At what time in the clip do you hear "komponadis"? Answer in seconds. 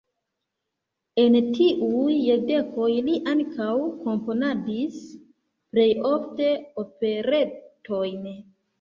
4.09-4.99